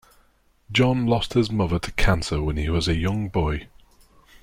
John 0.71 1.05
lost 1.05 1.33
his 1.35 1.51
mother 1.51 1.77
to 1.77 1.91
cancer 1.91 2.41
when 2.41 2.57
he 2.57 2.69
was 2.71 2.87
a 2.87 2.95
young 2.95 3.29
boy. 3.29 3.67